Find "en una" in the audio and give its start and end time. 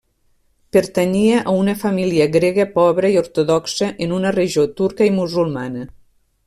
4.07-4.35